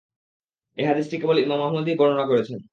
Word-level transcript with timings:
এ 0.77 0.83
হাদীসটি 0.87 1.15
কেবল 1.17 1.37
ইমাম 1.39 1.61
আহমদই 1.61 1.95
বর্ণনা 1.99 2.25
করেছেন। 2.27 2.59